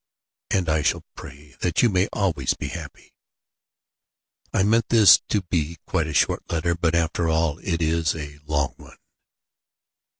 And 0.49 0.67
I 0.67 0.81
shall 0.81 1.03
pray 1.13 1.53
that 1.59 1.83
you 1.83 1.89
may 1.91 2.07
always 2.11 2.55
be 2.55 2.69
happy. 2.69 3.13
"I 4.51 4.63
meant 4.63 4.89
this 4.89 5.19
to 5.29 5.43
be 5.43 5.77
quite 5.85 6.07
a 6.07 6.13
short 6.15 6.41
letter, 6.49 6.73
but 6.73 6.95
after 6.95 7.29
all 7.29 7.59
it 7.59 7.83
is 7.83 8.15
a 8.15 8.39
long 8.47 8.73
one! 8.77 8.97